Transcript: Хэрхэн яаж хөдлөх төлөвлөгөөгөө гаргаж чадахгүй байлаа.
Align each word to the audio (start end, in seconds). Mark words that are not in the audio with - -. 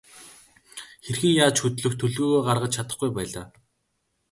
Хэрхэн 1.05 1.33
яаж 1.43 1.55
хөдлөх 1.61 1.93
төлөвлөгөөгөө 1.97 2.45
гаргаж 2.47 2.71
чадахгүй 2.75 3.09
байлаа. 3.17 3.45